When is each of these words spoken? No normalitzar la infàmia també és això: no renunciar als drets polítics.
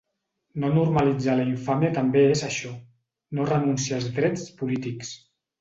No 0.61 0.71
normalitzar 0.77 1.35
la 1.41 1.45
infàmia 1.49 1.93
també 1.99 2.25
és 2.37 2.43
això: 2.49 2.73
no 3.39 3.47
renunciar 3.53 4.01
als 4.03 4.11
drets 4.19 4.51
polítics. 4.65 5.17